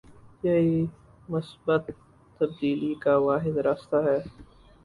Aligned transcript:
یہی 0.43 0.79
مثبت 1.29 1.83
تبدیلی 2.41 2.93
کا 3.03 3.15
واحد 3.17 3.57
راستہ 3.65 3.95
ہے۔ 4.07 4.17